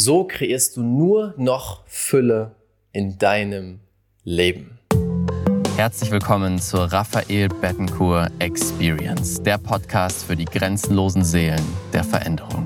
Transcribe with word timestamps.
So 0.00 0.22
kreierst 0.22 0.76
du 0.76 0.82
nur 0.84 1.34
noch 1.36 1.82
Fülle 1.88 2.54
in 2.92 3.18
deinem 3.18 3.80
Leben. 4.22 4.78
Herzlich 5.74 6.12
willkommen 6.12 6.60
zur 6.60 6.84
Raphael 6.84 7.48
Bettencourt 7.48 8.30
Experience, 8.38 9.42
der 9.42 9.58
Podcast 9.58 10.24
für 10.24 10.36
die 10.36 10.44
grenzenlosen 10.44 11.24
Seelen 11.24 11.64
der 11.92 12.04
Veränderung. 12.04 12.64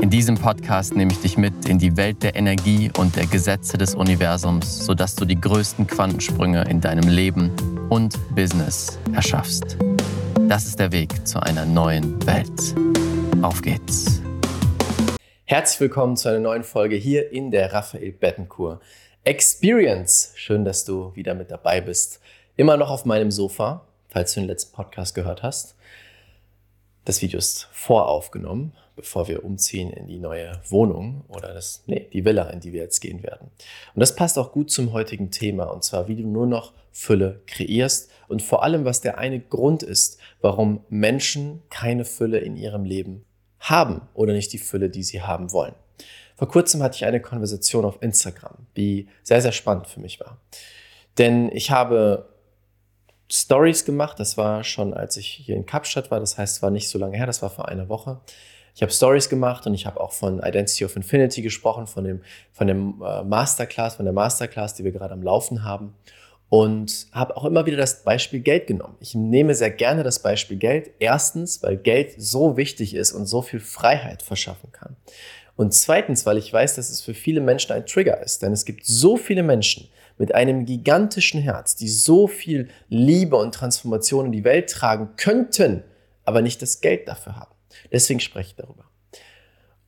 In 0.00 0.10
diesem 0.10 0.36
Podcast 0.36 0.94
nehme 0.94 1.10
ich 1.10 1.20
dich 1.20 1.36
mit 1.36 1.68
in 1.68 1.80
die 1.80 1.96
Welt 1.96 2.22
der 2.22 2.36
Energie 2.36 2.88
und 2.98 3.16
der 3.16 3.26
Gesetze 3.26 3.76
des 3.76 3.96
Universums, 3.96 4.86
sodass 4.86 5.16
du 5.16 5.24
die 5.24 5.40
größten 5.40 5.88
Quantensprünge 5.88 6.68
in 6.70 6.80
deinem 6.80 7.08
Leben 7.08 7.50
und 7.88 8.16
Business 8.36 8.96
erschaffst. 9.12 9.76
Das 10.48 10.66
ist 10.66 10.78
der 10.78 10.92
Weg 10.92 11.26
zu 11.26 11.42
einer 11.42 11.64
neuen 11.64 12.24
Welt. 12.24 12.76
Auf 13.42 13.60
geht's! 13.60 14.13
Herzlich 15.54 15.78
willkommen 15.78 16.16
zu 16.16 16.28
einer 16.28 16.40
neuen 16.40 16.64
Folge 16.64 16.96
hier 16.96 17.30
in 17.30 17.52
der 17.52 17.72
Raphael 17.72 18.10
Bettencourt 18.10 18.82
Experience. 19.22 20.32
Schön, 20.34 20.64
dass 20.64 20.84
du 20.84 21.14
wieder 21.14 21.34
mit 21.34 21.52
dabei 21.52 21.80
bist. 21.80 22.18
Immer 22.56 22.76
noch 22.76 22.90
auf 22.90 23.04
meinem 23.04 23.30
Sofa, 23.30 23.86
falls 24.08 24.34
du 24.34 24.40
den 24.40 24.48
letzten 24.48 24.74
Podcast 24.74 25.14
gehört 25.14 25.44
hast. 25.44 25.76
Das 27.04 27.22
Video 27.22 27.38
ist 27.38 27.68
voraufgenommen, 27.70 28.72
bevor 28.96 29.28
wir 29.28 29.44
umziehen 29.44 29.92
in 29.92 30.08
die 30.08 30.18
neue 30.18 30.60
Wohnung 30.70 31.22
oder 31.28 31.54
das, 31.54 31.84
nee, 31.86 32.08
die 32.12 32.24
Villa, 32.24 32.50
in 32.50 32.58
die 32.58 32.72
wir 32.72 32.82
jetzt 32.82 32.98
gehen 32.98 33.22
werden. 33.22 33.52
Und 33.94 34.00
das 34.00 34.16
passt 34.16 34.36
auch 34.40 34.50
gut 34.50 34.72
zum 34.72 34.92
heutigen 34.92 35.30
Thema, 35.30 35.66
und 35.66 35.84
zwar, 35.84 36.08
wie 36.08 36.16
du 36.16 36.26
nur 36.26 36.48
noch 36.48 36.72
Fülle 36.90 37.42
kreierst 37.46 38.10
und 38.26 38.42
vor 38.42 38.64
allem, 38.64 38.84
was 38.84 39.02
der 39.02 39.18
eine 39.18 39.38
Grund 39.38 39.84
ist, 39.84 40.18
warum 40.40 40.80
Menschen 40.88 41.62
keine 41.70 42.04
Fülle 42.04 42.38
in 42.38 42.56
ihrem 42.56 42.84
Leben 42.84 43.24
haben 43.64 44.02
oder 44.14 44.32
nicht 44.32 44.52
die 44.52 44.58
Fülle, 44.58 44.90
die 44.90 45.02
sie 45.02 45.22
haben 45.22 45.52
wollen. 45.52 45.74
Vor 46.36 46.48
kurzem 46.48 46.82
hatte 46.82 46.96
ich 46.96 47.04
eine 47.04 47.20
Konversation 47.20 47.84
auf 47.84 48.02
Instagram, 48.02 48.66
die 48.76 49.08
sehr, 49.22 49.40
sehr 49.40 49.52
spannend 49.52 49.86
für 49.86 50.00
mich 50.00 50.20
war. 50.20 50.38
Denn 51.18 51.50
ich 51.52 51.70
habe 51.70 52.28
Stories 53.30 53.84
gemacht, 53.84 54.18
das 54.18 54.36
war 54.36 54.64
schon, 54.64 54.94
als 54.94 55.16
ich 55.16 55.28
hier 55.28 55.56
in 55.56 55.64
Kapstadt 55.64 56.10
war, 56.10 56.20
das 56.20 56.36
heißt, 56.36 56.56
es 56.56 56.62
war 56.62 56.70
nicht 56.70 56.88
so 56.88 56.98
lange 56.98 57.16
her, 57.16 57.26
das 57.26 57.40
war 57.40 57.50
vor 57.50 57.68
einer 57.68 57.88
Woche. 57.88 58.20
Ich 58.74 58.82
habe 58.82 58.90
Stories 58.90 59.28
gemacht 59.28 59.66
und 59.66 59.74
ich 59.74 59.86
habe 59.86 60.00
auch 60.00 60.12
von 60.12 60.40
Identity 60.40 60.84
of 60.84 60.96
Infinity 60.96 61.42
gesprochen, 61.42 61.86
von 61.86 62.02
dem, 62.02 62.22
von 62.52 62.66
dem 62.66 63.00
äh, 63.02 63.22
Masterclass, 63.22 63.94
von 63.94 64.04
der 64.04 64.12
Masterclass, 64.12 64.74
die 64.74 64.82
wir 64.82 64.90
gerade 64.90 65.14
am 65.14 65.22
Laufen 65.22 65.62
haben 65.62 65.94
und 66.54 67.08
habe 67.10 67.36
auch 67.36 67.46
immer 67.46 67.66
wieder 67.66 67.76
das 67.76 68.04
Beispiel 68.04 68.38
Geld 68.38 68.68
genommen. 68.68 68.94
Ich 69.00 69.16
nehme 69.16 69.56
sehr 69.56 69.72
gerne 69.72 70.04
das 70.04 70.20
Beispiel 70.20 70.56
Geld. 70.56 70.92
Erstens, 71.00 71.64
weil 71.64 71.76
Geld 71.76 72.14
so 72.16 72.56
wichtig 72.56 72.94
ist 72.94 73.10
und 73.10 73.26
so 73.26 73.42
viel 73.42 73.58
Freiheit 73.58 74.22
verschaffen 74.22 74.70
kann. 74.70 74.94
Und 75.56 75.74
zweitens, 75.74 76.26
weil 76.26 76.38
ich 76.38 76.52
weiß, 76.52 76.76
dass 76.76 76.90
es 76.90 77.00
für 77.00 77.12
viele 77.12 77.40
Menschen 77.40 77.72
ein 77.72 77.86
Trigger 77.86 78.22
ist. 78.22 78.40
Denn 78.40 78.52
es 78.52 78.64
gibt 78.64 78.86
so 78.86 79.16
viele 79.16 79.42
Menschen 79.42 79.88
mit 80.16 80.32
einem 80.32 80.64
gigantischen 80.64 81.40
Herz, 81.40 81.74
die 81.74 81.88
so 81.88 82.28
viel 82.28 82.68
Liebe 82.88 83.34
und 83.34 83.52
Transformation 83.52 84.26
in 84.26 84.32
die 84.32 84.44
Welt 84.44 84.70
tragen 84.70 85.08
könnten, 85.16 85.82
aber 86.24 86.40
nicht 86.40 86.62
das 86.62 86.80
Geld 86.80 87.08
dafür 87.08 87.34
haben. 87.34 87.54
Deswegen 87.90 88.20
spreche 88.20 88.50
ich 88.50 88.54
darüber. 88.54 88.84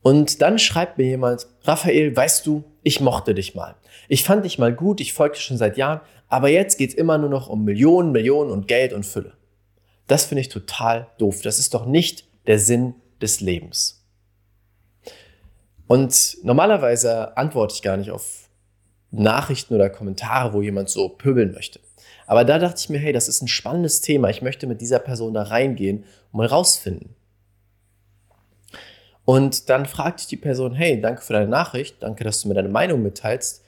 Und 0.01 0.41
dann 0.41 0.59
schreibt 0.59 0.97
mir 0.97 1.05
jemand, 1.05 1.47
Raphael, 1.63 2.13
weißt 2.13 2.45
du, 2.45 2.65
ich 2.83 3.01
mochte 3.01 3.33
dich 3.33 3.55
mal. 3.55 3.75
Ich 4.07 4.23
fand 4.23 4.45
dich 4.45 4.57
mal 4.57 4.73
gut, 4.73 5.01
ich 5.01 5.13
folgte 5.13 5.41
schon 5.41 5.57
seit 5.57 5.75
Jahren, 5.75 5.99
aber 6.29 6.49
jetzt 6.49 6.77
geht 6.77 6.91
es 6.91 6.95
immer 6.95 7.17
nur 7.17 7.29
noch 7.29 7.47
um 7.47 7.63
Millionen, 7.63 8.11
Millionen 8.11 8.51
und 8.51 8.67
Geld 8.67 8.93
und 8.93 9.05
Fülle. 9.05 9.33
Das 10.07 10.25
finde 10.25 10.41
ich 10.41 10.49
total 10.49 11.07
doof. 11.17 11.41
Das 11.41 11.59
ist 11.59 11.73
doch 11.73 11.85
nicht 11.85 12.25
der 12.47 12.59
Sinn 12.59 12.95
des 13.21 13.41
Lebens. 13.41 14.05
Und 15.87 16.37
normalerweise 16.43 17.35
antworte 17.37 17.75
ich 17.75 17.81
gar 17.81 17.97
nicht 17.97 18.11
auf 18.11 18.49
Nachrichten 19.11 19.73
oder 19.73 19.89
Kommentare, 19.89 20.53
wo 20.53 20.61
jemand 20.61 20.89
so 20.89 21.09
pöbeln 21.09 21.53
möchte. 21.53 21.79
Aber 22.25 22.43
da 22.43 22.59
dachte 22.59 22.79
ich 22.79 22.89
mir, 22.89 22.99
hey, 22.99 23.13
das 23.13 23.29
ist 23.29 23.41
ein 23.41 23.47
spannendes 23.47 24.01
Thema. 24.01 24.29
Ich 24.29 24.41
möchte 24.41 24.67
mit 24.67 24.81
dieser 24.81 24.99
Person 24.99 25.33
da 25.33 25.43
reingehen 25.43 26.03
und 26.31 26.37
mal 26.37 26.47
rausfinden. 26.47 27.15
Und 29.23 29.69
dann 29.69 29.85
fragte 29.85 30.21
ich 30.21 30.27
die 30.27 30.37
Person, 30.37 30.73
hey, 30.73 30.99
danke 30.99 31.21
für 31.21 31.33
deine 31.33 31.49
Nachricht, 31.49 31.97
danke, 32.01 32.23
dass 32.23 32.41
du 32.41 32.49
mir 32.49 32.53
deine 32.53 32.69
Meinung 32.69 33.01
mitteilst. 33.01 33.63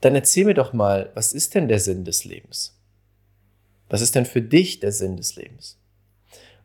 Dann 0.00 0.14
erzähl 0.14 0.44
mir 0.44 0.54
doch 0.54 0.72
mal, 0.72 1.10
was 1.14 1.32
ist 1.32 1.54
denn 1.54 1.68
der 1.68 1.80
Sinn 1.80 2.04
des 2.04 2.24
Lebens? 2.24 2.78
Was 3.88 4.00
ist 4.00 4.14
denn 4.14 4.26
für 4.26 4.42
dich 4.42 4.80
der 4.80 4.92
Sinn 4.92 5.16
des 5.16 5.36
Lebens? 5.36 5.78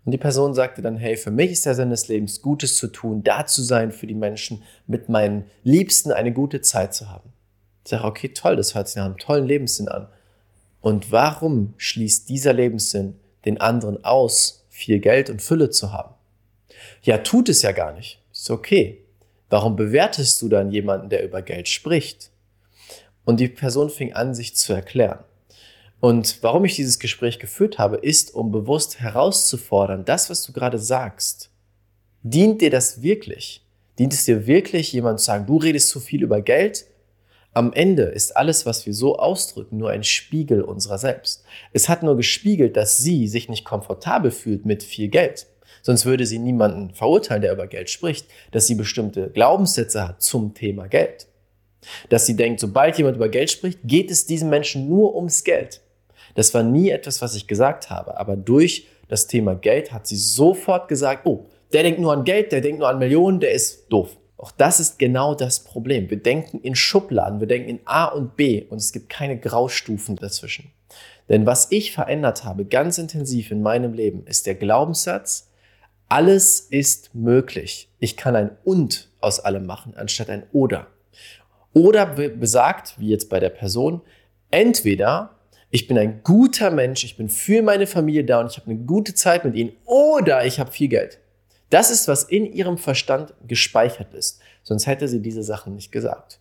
Und 0.06 0.12
die 0.12 0.18
Person 0.18 0.54
sagte 0.54 0.82
dann, 0.82 0.98
hey, 0.98 1.16
für 1.16 1.32
mich 1.32 1.52
ist 1.52 1.66
der 1.66 1.76
Sinn 1.76 1.90
des 1.90 2.10
Lebens, 2.10 2.42
Gutes 2.42 2.78
zu 2.78 2.88
tun, 2.88 3.24
da 3.24 3.46
zu 3.46 3.64
sein 3.64 3.92
für 3.92 4.08
die 4.08 4.14
Menschen, 4.14 4.64
mit 4.86 5.08
meinen 5.08 5.46
Liebsten 5.64 6.12
eine 6.12 6.34
gute 6.34 6.62
Zeit 6.62 6.94
zu 6.94 7.10
haben. 7.10 7.32
Ich 7.86 7.92
sage, 7.92 8.04
okay, 8.04 8.30
toll, 8.30 8.56
das 8.56 8.76
hört 8.76 8.88
sich 8.88 8.98
nach 8.98 9.06
einem 9.06 9.18
tollen 9.18 9.48
Lebenssinn 9.48 9.88
an. 9.88 10.08
Und 10.82 11.12
warum 11.12 11.74
schließt 11.78 12.28
dieser 12.28 12.52
Lebenssinn 12.52 13.16
den 13.46 13.62
anderen 13.62 14.04
aus, 14.04 14.66
viel 14.70 15.00
Geld 15.00 15.30
und 15.30 15.42
Fülle 15.42 15.70
zu 15.70 15.94
haben? 15.94 16.14
Ja, 17.02 17.20
tut 17.20 17.48
es 17.48 17.62
ja 17.62 17.72
gar 17.72 17.94
nicht. 17.94 18.22
Ist 18.32 18.50
okay. 18.50 19.06
Warum 19.50 19.76
bewertest 19.76 20.42
du 20.42 20.50
dann 20.50 20.72
jemanden, 20.72 21.10
der 21.10 21.24
über 21.24 21.42
Geld 21.42 21.70
spricht? 21.70 22.32
Und 23.26 23.40
die 23.40 23.48
Person 23.48 23.90
fing 23.90 24.14
an, 24.14 24.36
sich 24.36 24.56
zu 24.56 24.74
erklären. 24.74 25.24
Und 26.00 26.40
warum 26.42 26.66
ich 26.66 26.76
dieses 26.76 27.00
Gespräch 27.00 27.40
geführt 27.40 27.78
habe, 27.78 27.96
ist, 27.96 28.36
um 28.36 28.52
bewusst 28.52 29.00
herauszufordern, 29.00 30.04
das, 30.04 30.30
was 30.30 30.44
du 30.44 30.52
gerade 30.52 30.78
sagst, 30.78 31.50
dient 32.24 32.62
dir 32.62 32.70
das 32.70 33.02
wirklich? 33.02 33.66
Dient 33.98 34.14
es 34.14 34.26
dir 34.26 34.46
wirklich, 34.46 34.92
jemand 34.92 35.20
zu 35.20 35.28
sagen, 35.28 35.46
du 35.46 35.58
redest 35.58 35.90
zu 35.90 36.02
viel 36.02 36.24
über 36.24 36.42
Geld? 36.42 36.88
Am 37.54 37.72
Ende 37.72 38.04
ist 38.04 38.36
alles, 38.36 38.66
was 38.66 38.86
wir 38.86 38.94
so 38.94 39.18
ausdrücken, 39.18 39.78
nur 39.78 39.92
ein 39.92 40.04
Spiegel 40.04 40.64
unserer 40.64 40.98
selbst. 40.98 41.46
Es 41.72 41.88
hat 41.88 42.04
nur 42.04 42.18
gespiegelt, 42.18 42.76
dass 42.76 42.98
sie 42.98 43.28
sich 43.28 43.48
nicht 43.48 43.64
komfortabel 43.64 44.32
fühlt 44.32 44.66
mit 44.66 44.84
viel 44.84 45.08
Geld. 45.08 45.48
Sonst 45.84 46.06
würde 46.06 46.26
sie 46.26 46.40
niemanden 46.40 46.94
verurteilen, 46.94 47.44
der 47.44 47.54
über 47.54 47.68
Geld 47.68 47.90
spricht, 47.90 48.26
dass 48.52 48.68
sie 48.68 48.76
bestimmte 48.76 49.30
Glaubenssätze 49.30 50.08
hat 50.08 50.22
zum 50.22 50.54
Thema 50.54 50.88
Geld. 50.88 51.28
Dass 52.10 52.26
sie 52.26 52.36
denkt, 52.36 52.60
sobald 52.60 52.98
jemand 52.98 53.18
über 53.18 53.30
Geld 53.30 53.52
spricht, 53.52 53.80
geht 53.84 54.12
es 54.12 54.26
diesem 54.26 54.50
Menschen 54.50 54.90
nur 54.90 55.16
ums 55.16 55.44
Geld. 55.44 55.82
Das 56.36 56.54
war 56.54 56.64
nie 56.64 56.90
etwas, 56.90 57.22
was 57.22 57.36
ich 57.36 57.48
gesagt 57.48 57.90
habe, 57.90 58.18
aber 58.18 58.36
durch 58.36 58.88
das 59.08 59.28
Thema 59.28 59.56
Geld 59.56 59.92
hat 59.92 60.08
sie 60.08 60.16
sofort 60.16 60.88
gesagt, 60.88 61.26
oh, 61.26 61.46
der 61.72 61.84
denkt 61.84 62.00
nur 62.00 62.14
an 62.14 62.24
Geld, 62.24 62.52
der 62.52 62.62
denkt 62.62 62.80
nur 62.80 62.90
an 62.90 63.00
Millionen, 63.00 63.40
der 63.40 63.52
ist 63.52 63.88
doof. 63.90 64.18
Auch 64.38 64.52
das 64.52 64.80
ist 64.80 65.00
genau 65.00 65.36
das 65.36 65.64
Problem. 65.64 66.10
Wir 66.10 66.18
denken 66.18 66.60
in 66.60 66.76
Schubladen, 66.76 67.40
wir 67.40 67.48
denken 67.48 67.70
in 67.70 67.80
A 67.86 68.06
und 68.06 68.36
B 68.36 68.64
und 68.70 68.78
es 68.78 68.92
gibt 68.92 69.10
keine 69.10 69.40
Graustufen 69.40 70.16
dazwischen. 70.16 70.72
Denn 71.30 71.46
was 71.46 71.72
ich 71.72 71.94
verändert 71.94 72.44
habe, 72.44 72.66
ganz 72.66 72.98
intensiv 72.98 73.52
in 73.52 73.62
meinem 73.62 73.94
Leben, 73.94 74.26
ist 74.26 74.46
der 74.46 74.56
Glaubenssatz, 74.56 75.50
alles 76.10 76.60
ist 76.60 77.16
möglich. 77.16 77.90
Ich 78.00 78.18
kann 78.18 78.36
ein 78.36 78.52
und 78.66 79.10
aus 79.22 79.40
allem 79.40 79.66
machen, 79.66 79.94
anstatt 79.96 80.30
ein 80.30 80.44
oder. 80.52 80.88
Oder 81.74 82.06
besagt, 82.06 83.00
wie 83.00 83.10
jetzt 83.10 83.30
bei 83.30 83.40
der 83.40 83.50
Person, 83.50 84.02
entweder 84.52 85.32
ich 85.72 85.88
bin 85.88 85.98
ein 85.98 86.22
guter 86.24 86.70
Mensch, 86.70 87.04
ich 87.04 87.18
bin 87.18 87.30
für 87.30 87.64
meine 87.64 87.88
Familie 87.88 88.24
da 88.24 88.42
und 88.42 88.52
ich 88.52 88.58
habe 88.58 88.70
eine 88.70 88.80
gute 88.80 89.16
Zeit 89.16 89.44
mit 89.44 89.56
ihnen, 89.56 89.74
oder 89.86 90.46
ich 90.46 90.60
habe 90.60 90.72
viel 90.72 90.88
Geld. 90.88 91.18
Das 91.72 91.90
ist, 91.90 92.08
was 92.08 92.26
in 92.26 92.46
ihrem 92.46 92.78
Verstand 92.78 93.34
gespeichert 93.48 94.14
ist. 94.14 94.40
Sonst 94.62 94.86
hätte 94.86 95.08
sie 95.08 95.24
diese 95.24 95.42
Sachen 95.42 95.74
nicht 95.74 95.92
gesagt. 95.92 96.40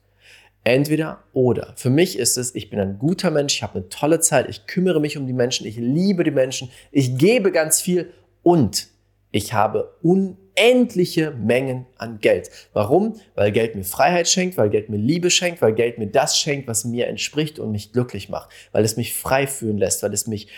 Entweder 0.64 1.22
oder. 1.32 1.72
Für 1.76 1.88
mich 1.88 2.18
ist 2.18 2.36
es, 2.36 2.54
ich 2.54 2.68
bin 2.68 2.78
ein 2.78 2.98
guter 2.98 3.30
Mensch, 3.30 3.54
ich 3.54 3.62
habe 3.62 3.78
eine 3.78 3.88
tolle 3.88 4.20
Zeit, 4.20 4.50
ich 4.50 4.66
kümmere 4.66 5.00
mich 5.00 5.16
um 5.16 5.26
die 5.26 5.32
Menschen, 5.32 5.66
ich 5.66 5.76
liebe 5.76 6.22
die 6.22 6.30
Menschen, 6.30 6.70
ich 6.90 7.16
gebe 7.16 7.50
ganz 7.50 7.80
viel 7.80 8.12
und 8.42 8.88
ich 9.32 9.54
habe 9.54 9.96
unendliche 10.02 11.32
Mengen 11.32 11.86
an 11.96 12.20
Geld. 12.20 12.50
Warum? 12.74 13.18
Weil 13.34 13.50
Geld 13.50 13.74
mir 13.74 13.84
Freiheit 13.84 14.28
schenkt, 14.28 14.58
weil 14.58 14.68
Geld 14.68 14.90
mir 14.90 14.98
Liebe 14.98 15.30
schenkt, 15.30 15.62
weil 15.62 15.72
Geld 15.72 15.98
mir 15.98 16.06
das 16.06 16.38
schenkt, 16.38 16.68
was 16.68 16.84
mir 16.84 17.08
entspricht 17.08 17.58
und 17.58 17.72
mich 17.72 17.92
glücklich 17.92 18.28
macht, 18.28 18.50
weil 18.72 18.84
es 18.84 18.96
mich 18.96 19.14
frei 19.14 19.46
fühlen 19.46 19.78
lässt, 19.78 20.02
weil 20.02 20.12
es 20.12 20.26
mich 20.26 20.48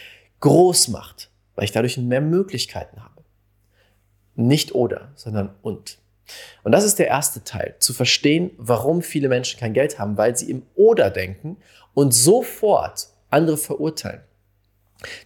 groß 0.41 0.89
macht, 0.89 1.31
weil 1.55 1.65
ich 1.65 1.73
dadurch 1.73 1.97
mehr 1.97 2.21
Möglichkeiten 2.21 3.03
habe. 3.03 3.23
Nicht 4.35 4.75
oder, 4.75 5.13
sondern 5.15 5.55
und. 5.63 5.99
Und 6.65 6.73
das 6.73 6.85
ist 6.85 6.99
der 6.99 7.07
erste 7.07 7.45
Teil, 7.45 7.77
zu 7.79 7.93
verstehen, 7.93 8.51
warum 8.57 9.03
viele 9.03 9.29
Menschen 9.29 9.61
kein 9.61 9.75
Geld 9.75 9.99
haben, 10.01 10.17
weil 10.17 10.37
sie 10.37 10.51
im 10.51 10.63
Oder 10.75 11.11
denken 11.11 11.59
und 11.93 12.13
sofort 12.13 13.09
andere 13.31 13.57
verurteilen. 13.57 14.23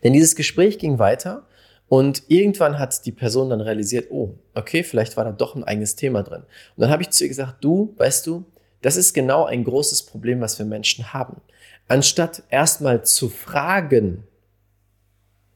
Denn 0.02 0.12
dieses 0.12 0.36
Gespräch 0.36 0.78
ging 0.78 0.98
weiter 0.98 1.46
und 1.88 2.22
irgendwann 2.28 2.78
hat 2.78 3.04
die 3.06 3.12
Person 3.12 3.50
dann 3.50 3.60
realisiert, 3.60 4.10
oh, 4.10 4.34
okay, 4.54 4.82
vielleicht 4.82 5.16
war 5.16 5.24
da 5.24 5.32
doch 5.32 5.54
ein 5.54 5.64
eigenes 5.64 5.96
Thema 5.96 6.22
drin. 6.22 6.42
Und 6.42 6.82
dann 6.82 6.90
habe 6.90 7.02
ich 7.02 7.10
zu 7.10 7.24
ihr 7.24 7.28
gesagt, 7.28 7.64
du, 7.64 7.94
weißt 7.96 8.26
du, 8.26 8.44
das 8.82 8.96
ist 8.96 9.14
genau 9.14 9.44
ein 9.44 9.64
großes 9.64 10.04
Problem, 10.04 10.40
was 10.40 10.58
wir 10.58 10.66
Menschen 10.66 11.12
haben. 11.12 11.40
Anstatt 11.88 12.42
erstmal 12.50 13.04
zu 13.04 13.28
fragen, 13.28 14.24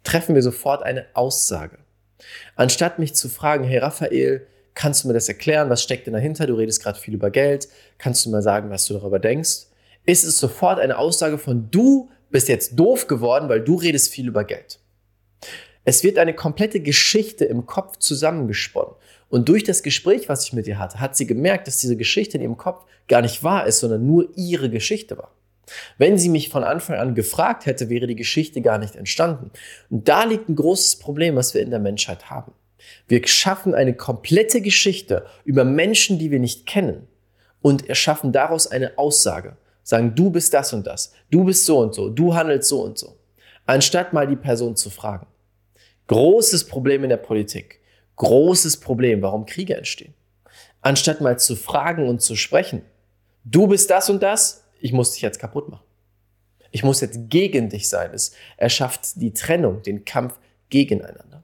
treffen 0.02 0.34
wir 0.34 0.42
sofort 0.42 0.82
eine 0.82 1.06
Aussage. 1.14 1.78
Anstatt 2.56 2.98
mich 2.98 3.14
zu 3.14 3.28
fragen, 3.28 3.64
hey 3.64 3.78
Raphael, 3.78 4.46
Kannst 4.74 5.04
du 5.04 5.08
mir 5.08 5.14
das 5.14 5.28
erklären? 5.28 5.68
Was 5.68 5.82
steckt 5.82 6.06
denn 6.06 6.14
dahinter? 6.14 6.46
Du 6.46 6.54
redest 6.54 6.82
gerade 6.82 6.98
viel 6.98 7.14
über 7.14 7.30
Geld. 7.30 7.68
Kannst 7.98 8.24
du 8.24 8.30
mal 8.30 8.42
sagen, 8.42 8.70
was 8.70 8.86
du 8.86 8.94
darüber 8.94 9.18
denkst? 9.18 9.66
Ist 10.04 10.24
es 10.24 10.38
sofort 10.38 10.80
eine 10.80 10.98
Aussage 10.98 11.38
von 11.38 11.70
du 11.70 12.10
bist 12.30 12.48
jetzt 12.48 12.78
doof 12.78 13.06
geworden, 13.06 13.48
weil 13.48 13.60
du 13.60 13.76
redest 13.76 14.10
viel 14.10 14.28
über 14.28 14.44
Geld. 14.44 14.78
Es 15.84 16.04
wird 16.04 16.18
eine 16.18 16.34
komplette 16.34 16.80
Geschichte 16.80 17.44
im 17.44 17.66
Kopf 17.66 17.98
zusammengesponnen. 17.98 18.94
Und 19.28 19.48
durch 19.48 19.64
das 19.64 19.82
Gespräch, 19.82 20.28
was 20.28 20.44
ich 20.44 20.52
mit 20.52 20.66
ihr 20.66 20.78
hatte, 20.78 21.00
hat 21.00 21.16
sie 21.16 21.26
gemerkt, 21.26 21.66
dass 21.66 21.78
diese 21.78 21.96
Geschichte 21.96 22.36
in 22.36 22.42
ihrem 22.42 22.56
Kopf 22.56 22.84
gar 23.08 23.22
nicht 23.22 23.42
wahr 23.42 23.66
ist, 23.66 23.80
sondern 23.80 24.06
nur 24.06 24.28
ihre 24.36 24.70
Geschichte 24.70 25.18
war. 25.18 25.32
Wenn 25.98 26.18
sie 26.18 26.28
mich 26.28 26.50
von 26.50 26.64
Anfang 26.64 26.96
an 26.96 27.14
gefragt 27.14 27.66
hätte, 27.66 27.88
wäre 27.88 28.06
die 28.06 28.16
Geschichte 28.16 28.60
gar 28.60 28.78
nicht 28.78 28.96
entstanden. 28.96 29.50
Und 29.90 30.08
da 30.08 30.24
liegt 30.24 30.48
ein 30.48 30.56
großes 30.56 30.96
Problem, 30.96 31.36
was 31.36 31.54
wir 31.54 31.62
in 31.62 31.70
der 31.70 31.78
Menschheit 31.78 32.30
haben. 32.30 32.52
Wir 33.08 33.26
schaffen 33.26 33.74
eine 33.74 33.94
komplette 33.94 34.60
Geschichte 34.60 35.26
über 35.44 35.64
Menschen, 35.64 36.18
die 36.18 36.30
wir 36.30 36.40
nicht 36.40 36.66
kennen 36.66 37.06
und 37.60 37.88
erschaffen 37.88 38.32
daraus 38.32 38.66
eine 38.66 38.98
Aussage. 38.98 39.56
Sagen, 39.84 40.14
du 40.14 40.30
bist 40.30 40.52
das 40.54 40.72
und 40.72 40.86
das, 40.86 41.12
du 41.30 41.44
bist 41.44 41.64
so 41.64 41.78
und 41.78 41.94
so, 41.94 42.08
du 42.08 42.34
handelst 42.34 42.68
so 42.68 42.82
und 42.82 42.98
so. 42.98 43.16
Anstatt 43.66 44.12
mal 44.12 44.26
die 44.26 44.36
Person 44.36 44.76
zu 44.76 44.90
fragen. 44.90 45.26
Großes 46.06 46.66
Problem 46.66 47.04
in 47.04 47.10
der 47.10 47.16
Politik. 47.16 47.80
Großes 48.16 48.78
Problem, 48.78 49.22
warum 49.22 49.46
Kriege 49.46 49.76
entstehen. 49.76 50.14
Anstatt 50.80 51.20
mal 51.20 51.38
zu 51.38 51.56
fragen 51.56 52.08
und 52.08 52.20
zu 52.20 52.36
sprechen. 52.36 52.82
Du 53.44 53.66
bist 53.66 53.90
das 53.90 54.10
und 54.10 54.22
das, 54.22 54.64
ich 54.80 54.92
muss 54.92 55.12
dich 55.12 55.22
jetzt 55.22 55.38
kaputt 55.38 55.68
machen. 55.68 55.84
Ich 56.70 56.82
muss 56.82 57.00
jetzt 57.00 57.18
gegen 57.28 57.68
dich 57.68 57.88
sein. 57.88 58.10
Es 58.12 58.32
erschafft 58.56 59.20
die 59.20 59.32
Trennung, 59.32 59.82
den 59.82 60.04
Kampf 60.04 60.38
gegeneinander. 60.70 61.42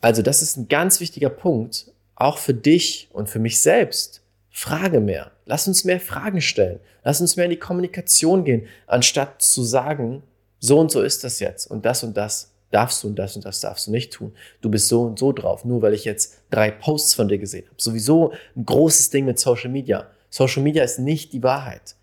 Also 0.00 0.22
das 0.22 0.42
ist 0.42 0.56
ein 0.56 0.68
ganz 0.68 1.00
wichtiger 1.00 1.30
Punkt, 1.30 1.90
auch 2.14 2.38
für 2.38 2.54
dich 2.54 3.08
und 3.12 3.28
für 3.28 3.38
mich 3.38 3.60
selbst. 3.60 4.22
Frage 4.50 5.00
mehr. 5.00 5.32
Lass 5.46 5.66
uns 5.66 5.84
mehr 5.84 5.98
Fragen 5.98 6.40
stellen. 6.40 6.78
Lass 7.02 7.20
uns 7.20 7.36
mehr 7.36 7.46
in 7.46 7.50
die 7.50 7.58
Kommunikation 7.58 8.44
gehen, 8.44 8.66
anstatt 8.86 9.42
zu 9.42 9.64
sagen, 9.64 10.22
so 10.60 10.78
und 10.78 10.90
so 10.90 11.02
ist 11.02 11.24
das 11.24 11.40
jetzt 11.40 11.66
und 11.66 11.84
das 11.84 12.04
und 12.04 12.16
das 12.16 12.53
darfst 12.74 13.02
du 13.02 13.08
und 13.08 13.18
das 13.18 13.36
und 13.36 13.44
das 13.44 13.60
darfst 13.60 13.86
du 13.86 13.90
nicht 13.90 14.12
tun. 14.12 14.32
Du 14.60 14.70
bist 14.70 14.88
so 14.88 15.02
und 15.02 15.18
so 15.18 15.32
drauf, 15.32 15.64
nur 15.64 15.80
weil 15.82 15.94
ich 15.94 16.04
jetzt 16.04 16.38
drei 16.50 16.70
Posts 16.70 17.14
von 17.14 17.28
dir 17.28 17.38
gesehen 17.38 17.66
habe. 17.66 17.76
Sowieso 17.80 18.32
ein 18.56 18.66
großes 18.66 19.10
Ding 19.10 19.24
mit 19.24 19.38
Social 19.38 19.70
Media. 19.70 20.08
Social 20.30 20.62
Media 20.62 20.82
ist 20.82 20.98
nicht 20.98 21.32
die 21.32 21.42
Wahrheit. 21.42 21.94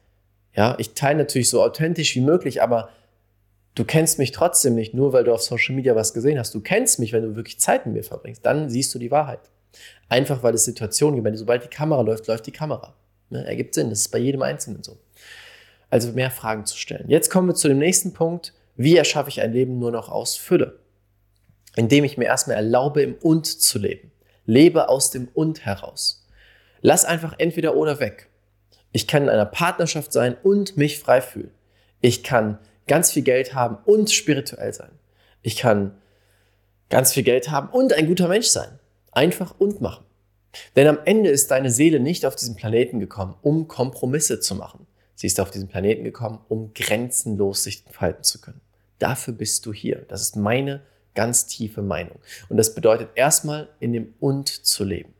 Ja, 0.56 0.75
ich 0.79 0.94
teile 0.94 1.19
natürlich 1.19 1.50
so 1.50 1.62
authentisch 1.62 2.15
wie 2.15 2.21
möglich, 2.21 2.62
aber 2.62 2.89
du 3.75 3.83
kennst 3.83 4.19
mich 4.19 4.31
trotzdem 4.31 4.75
nicht, 4.75 4.94
nur 4.94 5.13
weil 5.13 5.23
du 5.23 5.33
auf 5.33 5.41
Social 5.41 5.75
Media 5.75 5.95
was 5.95 6.13
gesehen 6.13 6.39
hast. 6.39 6.53
Du 6.56 6.62
kennst 6.62 7.00
mich, 7.00 7.13
wenn 7.13 7.23
du 7.23 7.35
wirklich 7.35 7.59
Zeit 7.59 7.85
mit 7.85 7.95
mir 7.95 8.03
verbringst. 8.03 8.45
Dann 8.45 8.69
siehst 8.69 8.94
du 8.95 9.00
die 9.00 9.12
Wahrheit. 9.12 9.41
Einfach 10.09 10.44
weil 10.44 10.53
es 10.53 10.65
Situationen 10.65 11.21
gibt. 11.21 11.38
Sobald 11.38 11.63
die 11.63 11.69
Kamera 11.69 12.01
läuft, 12.01 12.27
läuft 12.27 12.47
die 12.47 12.51
Kamera. 12.51 12.95
Ne? 13.29 13.45
Ergibt 13.45 13.73
Sinn. 13.73 13.89
Das 13.89 14.00
ist 14.00 14.09
bei 14.09 14.19
jedem 14.19 14.41
Einzelnen 14.41 14.83
so. 14.83 14.97
Also 15.89 16.12
mehr 16.12 16.31
Fragen 16.31 16.65
zu 16.65 16.77
stellen. 16.77 17.06
Jetzt 17.09 17.29
kommen 17.29 17.47
wir 17.50 17.56
zu 17.56 17.68
dem 17.68 17.79
nächsten 17.79 18.13
Punkt. 18.13 18.53
Wie 18.75 18.97
erschaffe 18.97 19.29
ich 19.29 19.41
ein 19.41 19.53
Leben 19.53 19.79
nur 19.79 19.91
noch 19.91 20.09
aus 20.09 20.35
Fülle? 20.35 20.79
Indem 21.75 22.03
ich 22.03 22.18
mir 22.18 22.25
erstmal 22.25 22.57
erlaube, 22.57 23.01
im 23.01 23.15
Und 23.15 23.45
zu 23.45 23.79
leben. 23.79 24.12
Lebe 24.45 24.89
aus 24.89 25.12
dem 25.12 25.27
Und 25.33 25.65
heraus. 25.65 26.27
Lass 26.81 27.06
einfach 27.06 27.35
entweder 27.38 27.75
oder 27.75 28.00
weg. 28.00 28.29
Ich 28.91 29.07
kann 29.07 29.23
in 29.23 29.29
einer 29.29 29.45
Partnerschaft 29.45 30.12
sein 30.12 30.35
und 30.44 30.77
mich 30.77 31.00
frei 31.00 31.21
fühlen. 31.21 31.51
Ich 32.01 32.23
kann 32.23 32.57
ganz 32.88 33.12
viel 33.12 33.23
Geld 33.23 33.53
haben 33.53 33.77
und 33.85 34.12
spirituell 34.12 34.73
sein. 34.73 34.91
Ich 35.41 35.56
kann 35.56 35.95
ganz 36.89 37.13
viel 37.13 37.23
Geld 37.23 37.50
haben 37.50 37.69
und 37.69 37.94
ein 37.94 38.07
guter 38.07 38.27
Mensch 38.27 38.47
sein. 38.47 38.79
Einfach 39.12 39.56
und 39.59 39.81
machen. 39.81 40.06
Denn 40.75 40.88
am 40.88 41.00
Ende 41.06 41.29
ist 41.29 41.51
deine 41.51 41.71
Seele 41.71 42.00
nicht 42.00 42.25
auf 42.25 42.35
diesen 42.35 42.56
Planeten 42.56 43.00
gekommen, 43.00 43.35
um 43.41 43.68
Kompromisse 43.68 44.39
zu 44.39 44.56
machen. 44.56 44.85
Sie 45.21 45.27
ist 45.27 45.39
auf 45.39 45.51
diesen 45.51 45.68
Planeten 45.68 46.03
gekommen, 46.03 46.39
um 46.50 46.73
grenzenlos 46.73 47.62
sich 47.62 47.85
entfalten 47.85 48.23
zu 48.23 48.41
können. 48.41 48.59
Dafür 48.97 49.35
bist 49.35 49.68
du 49.68 49.71
hier. 49.71 50.03
Das 50.07 50.23
ist 50.23 50.35
meine 50.35 50.81
ganz 51.13 51.45
tiefe 51.45 51.83
Meinung. 51.83 52.18
Und 52.50 52.57
das 52.57 52.73
bedeutet 52.73 53.09
erstmal 53.13 53.69
in 53.79 53.94
dem 53.94 54.15
Und 54.19 54.50
zu 54.50 54.83
leben. 54.83 55.13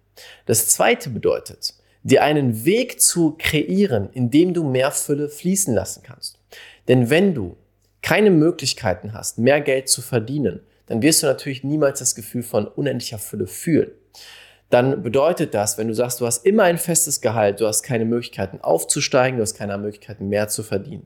Das 0.48 0.70
zweite 0.70 1.12
bedeutet, 1.12 1.76
dir 2.02 2.24
einen 2.24 2.66
Weg 2.66 3.00
zu 3.00 3.36
kreieren, 3.38 4.10
in 4.12 4.32
dem 4.32 4.56
du 4.56 4.64
mehr 4.64 4.90
Fülle 4.90 5.30
fließen 5.30 5.72
lassen 5.76 6.02
kannst. 6.02 6.40
Denn 6.88 7.12
wenn 7.12 7.36
du 7.36 7.56
keine 8.02 8.32
Möglichkeiten 8.32 9.14
hast, 9.14 9.38
mehr 9.38 9.62
Geld 9.62 9.88
zu 9.88 10.02
verdienen, 10.02 10.62
dann 10.88 11.04
wirst 11.04 11.22
du 11.22 11.28
natürlich 11.28 11.64
niemals 11.64 12.00
das 12.00 12.16
Gefühl 12.16 12.42
von 12.42 12.66
unendlicher 12.66 13.20
Fülle 13.20 13.46
fühlen. 13.46 13.92
Dann 14.72 15.04
bedeutet 15.04 15.54
das, 15.54 15.78
wenn 15.78 15.90
du 15.90 15.94
sagst, 15.94 16.22
du 16.22 16.26
hast 16.26 16.46
immer 16.46 16.64
ein 16.64 16.78
festes 16.78 17.20
Gehalt, 17.20 17.60
du 17.60 17.68
hast 17.68 17.84
keine 17.84 18.06
Möglichkeiten 18.06 18.60
aufzusteigen, 18.62 19.38
du 19.38 19.44
hast 19.44 19.54
keine 19.54 19.78
Möglichkeiten 19.78 20.30
mehr 20.30 20.48
zu 20.48 20.64
verdienen, 20.64 21.06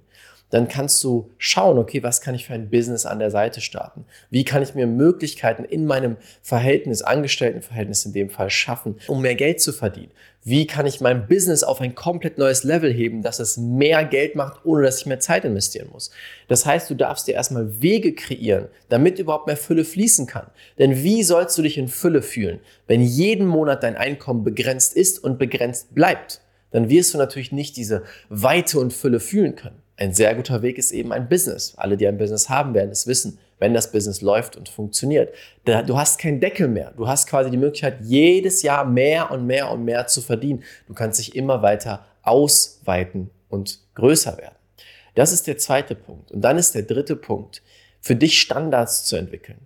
dann 0.56 0.69
kannst 0.69 1.04
du 1.04 1.31
schauen, 1.38 1.78
okay, 1.78 2.02
was 2.02 2.22
kann 2.22 2.34
ich 2.34 2.46
für 2.46 2.54
ein 2.54 2.69
Business 2.69 3.06
an 3.06 3.19
der 3.19 3.30
Seite 3.30 3.60
starten? 3.60 4.06
Wie 4.30 4.46
kann 4.46 4.63
ich 4.63 4.74
mir 4.74 4.88
Möglichkeiten 4.88 5.66
in 5.66 5.86
meinem 5.86 6.16
Verhältnis, 6.42 7.02
Angestelltenverhältnis 7.02 8.06
in 8.06 8.13
dem 8.13 8.30
Fall 8.30 8.50
schaffen, 8.50 8.96
um 9.07 9.22
mehr 9.22 9.36
Geld 9.36 9.60
zu 9.60 9.74
verdienen? 9.74 10.12
Wie 10.46 10.66
kann 10.66 10.86
ich 10.86 11.02
mein 11.02 11.28
Business 11.28 11.63
auf 11.63 11.81
ein 11.81 11.94
komplett 11.94 12.38
neues 12.38 12.63
Level 12.63 12.94
heben, 12.94 13.22
dass 13.22 13.40
es 13.42 13.57
mehr 13.57 14.06
Geld 14.06 14.36
macht, 14.36 14.63
ohne 14.63 14.84
dass 14.84 15.02
ich 15.02 15.06
mehr 15.06 15.19
Zeit 15.19 15.44
investieren 15.44 15.90
muss? 15.92 16.10
Das 16.48 16.66
heißt, 16.66 16.90
du 16.90 16.96
darfst 16.96 17.28
dir 17.28 17.34
erstmal 17.34 17.81
Wege 17.81 18.16
kreieren, 18.16 18.69
damit 18.88 19.19
überhaupt 19.19 19.48
mehr 19.48 19.57
Fülle 19.57 19.84
fließen 19.84 20.25
kann. 20.25 20.48
Denn 20.80 21.04
wie 21.04 21.24
sollst 21.24 21.57
du 21.57 21.63
dich 21.63 21.78
in 21.78 21.90
Fülle 21.90 22.22
fühlen, 22.22 22.62
wenn 22.88 23.02
jeden 23.02 23.46
Monat 23.46 23.84
dein 23.84 23.98
Einkommen 23.98 24.46
begrenzt 24.46 24.96
ist 24.96 25.22
und 25.22 25.38
begrenzt 25.38 25.94
bleibt? 25.94 26.40
Dann 26.72 26.90
wirst 26.90 27.13
du 27.13 27.18
natürlich 27.18 27.52
nicht 27.52 27.75
diese 27.75 28.04
Weite 28.30 28.80
und 28.80 28.94
Fülle 28.94 29.19
fühlen 29.19 29.57
können. 29.57 29.81
Ein 29.97 30.13
sehr 30.13 30.36
guter 30.36 30.62
Weg 30.62 30.77
ist 30.77 30.92
eben 30.92 31.13
ein 31.13 31.30
Business. 31.30 31.74
Alle, 31.77 31.95
die 31.95 32.07
ein 32.07 32.18
Business 32.18 32.50
haben, 32.50 32.74
werden 32.74 32.92
es 32.92 33.07
wissen, 33.07 33.39
wenn 33.59 33.74
das 33.74 33.92
Business 33.92 34.21
läuft 34.21 34.57
und 34.57 34.68
funktioniert. 34.68 35.33
Du 35.65 35.97
hast 35.97 36.19
keinen 36.19 36.42
Deckel 36.42 36.68
mehr. 36.68 36.92
Du 36.97 37.07
hast 37.07 37.27
quasi 37.27 37.50
die 37.50 37.57
Möglichkeit, 37.57 38.00
jedes 38.01 38.62
Jahr 38.62 38.83
mehr 38.83 39.31
und 39.31 39.47
mehr 39.47 39.71
und 39.71 39.86
mehr 39.86 40.07
zu 40.07 40.21
verdienen. 40.21 40.63
Du 40.88 40.94
kannst 40.94 41.19
dich 41.19 41.36
immer 41.36 41.62
weiter 41.62 42.06
ausweiten 42.24 43.30
und 43.47 43.80
größer 43.95 44.38
werden. 44.38 44.56
Das 45.13 45.31
ist 45.31 45.47
der 45.47 45.57
zweite 45.57 45.95
Punkt. 45.95 46.31
Und 46.31 46.42
dann 46.42 46.57
ist 46.57 46.75
der 46.75 46.83
dritte 46.83 47.15
Punkt, 47.15 47.62
für 48.01 48.18
dich 48.18 48.39
Standards 48.42 49.06
zu 49.06 49.15
entwickeln. 49.15 49.59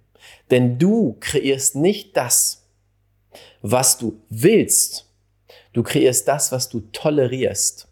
Denn 0.51 0.77
du 0.77 1.17
kreierst 1.19 1.75
nicht 1.75 2.15
das, 2.15 2.67
was 3.63 3.97
du 3.97 4.21
willst. 4.29 5.07
Du 5.73 5.81
kreierst 5.81 6.27
das, 6.27 6.51
was 6.51 6.69
du 6.69 6.81
tolerierst. 6.91 7.87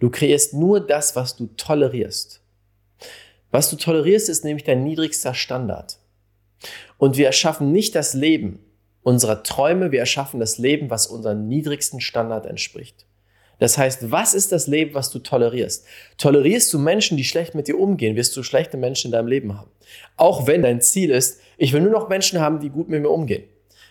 Du 0.00 0.10
kreierst 0.10 0.54
nur 0.54 0.80
das, 0.80 1.16
was 1.16 1.36
du 1.36 1.48
tolerierst. 1.56 2.40
Was 3.50 3.70
du 3.70 3.76
tolerierst, 3.76 4.28
ist 4.28 4.44
nämlich 4.44 4.64
dein 4.64 4.84
niedrigster 4.84 5.34
Standard. 5.34 5.98
Und 6.98 7.16
wir 7.16 7.26
erschaffen 7.26 7.72
nicht 7.72 7.94
das 7.94 8.14
Leben 8.14 8.60
unserer 9.02 9.42
Träume, 9.42 9.90
wir 9.92 10.00
erschaffen 10.00 10.40
das 10.40 10.58
Leben, 10.58 10.90
was 10.90 11.06
unserem 11.06 11.48
niedrigsten 11.48 12.00
Standard 12.00 12.44
entspricht. 12.46 13.06
Das 13.58 13.76
heißt, 13.76 14.10
was 14.10 14.34
ist 14.34 14.52
das 14.52 14.66
Leben, 14.66 14.94
was 14.94 15.10
du 15.10 15.18
tolerierst? 15.18 15.84
Tolerierst 16.16 16.72
du 16.72 16.78
Menschen, 16.78 17.16
die 17.16 17.24
schlecht 17.24 17.54
mit 17.54 17.68
dir 17.68 17.78
umgehen, 17.78 18.16
wirst 18.16 18.36
du 18.36 18.42
schlechte 18.42 18.76
Menschen 18.76 19.08
in 19.08 19.12
deinem 19.12 19.26
Leben 19.26 19.58
haben. 19.58 19.70
Auch 20.16 20.46
wenn 20.46 20.62
dein 20.62 20.80
Ziel 20.80 21.10
ist, 21.10 21.40
ich 21.56 21.72
will 21.72 21.80
nur 21.80 21.90
noch 21.90 22.08
Menschen 22.08 22.40
haben, 22.40 22.60
die 22.60 22.70
gut 22.70 22.88
mit 22.88 23.02
mir 23.02 23.10
umgehen. 23.10 23.44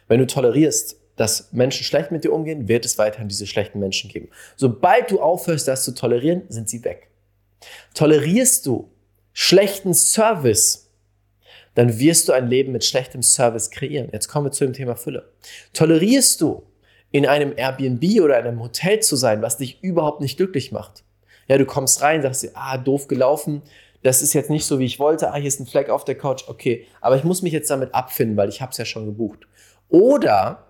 Wenn 0.08 0.20
du 0.20 0.28
tolerierst, 0.28 0.98
dass 1.18 1.52
Menschen 1.52 1.84
schlecht 1.84 2.12
mit 2.12 2.24
dir 2.24 2.32
umgehen, 2.32 2.68
wird 2.68 2.86
es 2.86 2.98
weiterhin 2.98 3.28
diese 3.28 3.48
schlechten 3.48 3.80
Menschen 3.80 4.10
geben. 4.10 4.30
Sobald 4.56 5.12
du 5.12 5.20
aufhörst, 5.20 5.68
das 5.68 5.84
zu 5.84 5.94
tolerieren, 5.94 6.44
sind 6.48 6.70
sie 6.70 6.84
weg. 6.86 7.10
Tolerierst 7.94 8.66
du 8.66 8.90
schlechten 9.34 9.94
Service, 9.94 10.90
dann 11.74 12.00
wirst 12.00 12.28
du 12.28 12.34
ein 12.34 12.48
Leben 12.48 12.72
mit 12.72 12.86
schlechtem 12.86 13.22
Service 13.22 13.70
kreieren. 13.70 14.10
Jetzt 14.12 14.28
kommen 14.28 14.46
wir 14.46 14.52
zu 14.52 14.64
dem 14.64 14.74
Thema 14.74 14.96
Fülle. 14.96 15.32
Tolerierst 15.74 16.40
du 16.42 16.64
in 17.12 17.26
einem 17.26 17.54
Airbnb 17.56 18.22
oder 18.22 18.38
einem 18.38 18.62
Hotel 18.62 19.00
zu 19.00 19.16
sein, 19.16 19.42
was 19.42 19.58
dich 19.58 19.84
überhaupt 19.84 20.22
nicht 20.22 20.38
glücklich 20.38 20.72
macht? 20.72 21.04
Ja, 21.48 21.58
du 21.58 21.66
kommst 21.66 22.02
rein, 22.02 22.22
sagst 22.22 22.44
dir, 22.44 22.52
ah, 22.54 22.78
doof 22.78 23.08
gelaufen, 23.08 23.62
das 24.04 24.22
ist 24.22 24.34
jetzt 24.34 24.50
nicht 24.50 24.66
so, 24.66 24.80
wie 24.80 24.86
ich 24.86 25.00
wollte, 25.00 25.32
ah, 25.32 25.36
hier 25.36 25.48
ist 25.48 25.60
ein 25.60 25.66
Fleck 25.66 25.90
auf 25.90 26.06
der 26.06 26.18
Couch, 26.18 26.44
okay, 26.48 26.86
aber 27.02 27.16
ich 27.16 27.24
muss 27.24 27.42
mich 27.42 27.54
jetzt 27.54 27.70
damit 27.70 27.94
abfinden, 27.94 28.38
weil 28.38 28.50
ich 28.50 28.62
habe 28.62 28.72
es 28.72 28.78
ja 28.78 28.86
schon 28.86 29.06
gebucht. 29.06 29.48
Oder 29.90 30.67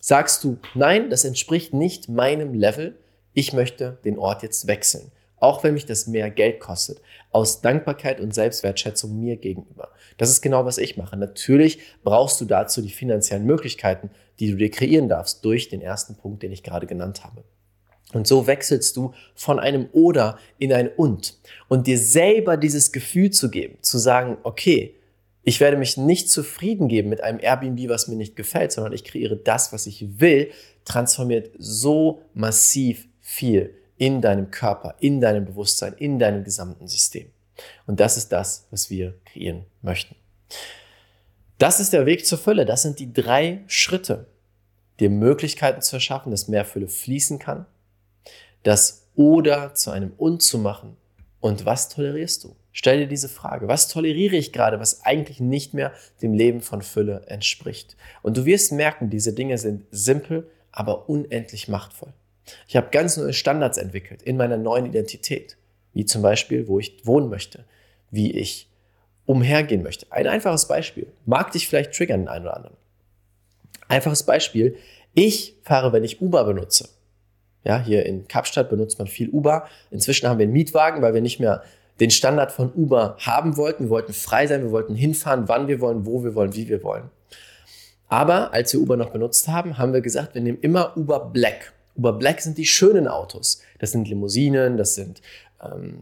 Sagst 0.00 0.42
du, 0.44 0.58
nein, 0.74 1.10
das 1.10 1.24
entspricht 1.24 1.74
nicht 1.74 2.08
meinem 2.08 2.54
Level, 2.54 2.98
ich 3.34 3.52
möchte 3.52 3.98
den 4.04 4.18
Ort 4.18 4.42
jetzt 4.42 4.66
wechseln, 4.66 5.12
auch 5.36 5.62
wenn 5.62 5.74
mich 5.74 5.86
das 5.86 6.06
mehr 6.06 6.30
Geld 6.30 6.58
kostet, 6.58 7.00
aus 7.30 7.60
Dankbarkeit 7.60 8.20
und 8.20 8.34
Selbstwertschätzung 8.34 9.20
mir 9.20 9.36
gegenüber. 9.36 9.90
Das 10.16 10.30
ist 10.30 10.40
genau, 10.40 10.64
was 10.64 10.78
ich 10.78 10.96
mache. 10.96 11.16
Natürlich 11.16 11.78
brauchst 12.02 12.40
du 12.40 12.46
dazu 12.46 12.82
die 12.82 12.90
finanziellen 12.90 13.44
Möglichkeiten, 13.44 14.10
die 14.38 14.50
du 14.50 14.56
dir 14.56 14.70
kreieren 14.70 15.08
darfst 15.08 15.44
durch 15.44 15.68
den 15.68 15.82
ersten 15.82 16.16
Punkt, 16.16 16.42
den 16.42 16.52
ich 16.52 16.62
gerade 16.62 16.86
genannt 16.86 17.22
habe. 17.22 17.44
Und 18.12 18.26
so 18.26 18.46
wechselst 18.46 18.96
du 18.96 19.12
von 19.34 19.60
einem 19.60 19.88
Oder 19.92 20.38
in 20.58 20.72
ein 20.72 20.88
Und. 20.88 21.38
Und 21.68 21.86
dir 21.86 21.98
selber 21.98 22.56
dieses 22.56 22.90
Gefühl 22.90 23.30
zu 23.30 23.50
geben, 23.50 23.78
zu 23.82 23.98
sagen, 23.98 24.38
okay, 24.42 24.96
Ich 25.42 25.60
werde 25.60 25.76
mich 25.76 25.96
nicht 25.96 26.30
zufrieden 26.30 26.88
geben 26.88 27.08
mit 27.08 27.22
einem 27.22 27.40
Airbnb, 27.40 27.88
was 27.88 28.08
mir 28.08 28.16
nicht 28.16 28.36
gefällt, 28.36 28.72
sondern 28.72 28.92
ich 28.92 29.04
kreiere 29.04 29.36
das, 29.36 29.72
was 29.72 29.86
ich 29.86 30.20
will, 30.20 30.50
transformiert 30.84 31.50
so 31.58 32.22
massiv 32.34 33.08
viel 33.20 33.74
in 33.96 34.20
deinem 34.20 34.50
Körper, 34.50 34.96
in 35.00 35.20
deinem 35.20 35.44
Bewusstsein, 35.44 35.94
in 35.94 36.18
deinem 36.18 36.44
gesamten 36.44 36.88
System. 36.88 37.30
Und 37.86 38.00
das 38.00 38.16
ist 38.16 38.30
das, 38.32 38.66
was 38.70 38.90
wir 38.90 39.14
kreieren 39.24 39.64
möchten. 39.82 40.14
Das 41.58 41.80
ist 41.80 41.92
der 41.92 42.06
Weg 42.06 42.26
zur 42.26 42.38
Fülle. 42.38 42.64
Das 42.64 42.82
sind 42.82 42.98
die 42.98 43.12
drei 43.12 43.62
Schritte, 43.66 44.26
dir 44.98 45.10
Möglichkeiten 45.10 45.82
zu 45.82 45.96
erschaffen, 45.96 46.30
dass 46.30 46.48
mehr 46.48 46.64
Fülle 46.64 46.88
fließen 46.88 47.38
kann, 47.38 47.66
das 48.62 49.06
oder 49.14 49.74
zu 49.74 49.90
einem 49.90 50.12
und 50.16 50.42
zu 50.42 50.58
machen. 50.58 50.96
Und 51.40 51.66
was 51.66 51.88
tolerierst 51.88 52.44
du? 52.44 52.56
Stell 52.72 52.98
dir 52.98 53.06
diese 53.06 53.28
Frage. 53.28 53.68
Was 53.68 53.88
toleriere 53.88 54.36
ich 54.36 54.52
gerade, 54.52 54.78
was 54.78 55.04
eigentlich 55.04 55.40
nicht 55.40 55.74
mehr 55.74 55.92
dem 56.22 56.34
Leben 56.34 56.60
von 56.60 56.82
Fülle 56.82 57.24
entspricht? 57.26 57.96
Und 58.22 58.36
du 58.36 58.44
wirst 58.44 58.72
merken, 58.72 59.10
diese 59.10 59.32
Dinge 59.32 59.58
sind 59.58 59.86
simpel, 59.90 60.48
aber 60.70 61.08
unendlich 61.08 61.68
machtvoll. 61.68 62.12
Ich 62.68 62.76
habe 62.76 62.88
ganz 62.90 63.16
neue 63.16 63.32
Standards 63.32 63.78
entwickelt 63.78 64.22
in 64.22 64.36
meiner 64.36 64.56
neuen 64.56 64.86
Identität, 64.86 65.56
wie 65.94 66.04
zum 66.04 66.22
Beispiel, 66.22 66.68
wo 66.68 66.78
ich 66.78 67.04
wohnen 67.04 67.28
möchte, 67.28 67.64
wie 68.10 68.32
ich 68.32 68.68
umhergehen 69.26 69.82
möchte. 69.82 70.06
Ein 70.10 70.26
einfaches 70.26 70.66
Beispiel. 70.66 71.06
Mag 71.26 71.52
dich 71.52 71.68
vielleicht 71.68 71.92
triggern, 71.92 72.22
den 72.22 72.28
einen 72.28 72.46
oder 72.46 72.56
anderen. 72.56 72.76
Einfaches 73.88 74.24
Beispiel. 74.24 74.76
Ich 75.14 75.56
fahre, 75.62 75.92
wenn 75.92 76.04
ich 76.04 76.20
Uber 76.20 76.44
benutze. 76.44 76.88
Ja, 77.64 77.78
hier 77.78 78.06
in 78.06 78.26
Kapstadt 78.26 78.70
benutzt 78.70 78.98
man 78.98 79.06
viel 79.06 79.28
Uber. 79.28 79.68
Inzwischen 79.90 80.28
haben 80.28 80.38
wir 80.38 80.44
einen 80.44 80.52
Mietwagen, 80.52 81.02
weil 81.02 81.14
wir 81.14 81.20
nicht 81.20 81.40
mehr 81.40 81.62
den 82.00 82.10
Standard 82.10 82.50
von 82.50 82.72
Uber 82.72 83.16
haben 83.18 83.56
wollten. 83.56 83.84
Wir 83.84 83.90
wollten 83.90 84.14
frei 84.14 84.46
sein, 84.46 84.62
wir 84.62 84.70
wollten 84.72 84.94
hinfahren, 84.94 85.48
wann 85.48 85.68
wir 85.68 85.80
wollen, 85.80 86.06
wo 86.06 86.24
wir 86.24 86.34
wollen, 86.34 86.54
wie 86.54 86.68
wir 86.68 86.82
wollen. 86.82 87.10
Aber 88.08 88.52
als 88.52 88.72
wir 88.72 88.80
Uber 88.80 88.96
noch 88.96 89.10
benutzt 89.10 89.46
haben, 89.46 89.78
haben 89.78 89.92
wir 89.92 90.00
gesagt, 90.00 90.34
wir 90.34 90.42
nehmen 90.42 90.58
immer 90.60 90.96
Uber 90.96 91.30
Black. 91.32 91.72
Uber 91.96 92.14
Black 92.14 92.40
sind 92.40 92.58
die 92.58 92.66
schönen 92.66 93.06
Autos. 93.06 93.60
Das 93.78 93.92
sind 93.92 94.08
Limousinen, 94.08 94.76
das 94.76 94.94
sind 94.94 95.20
ähm, 95.62 95.98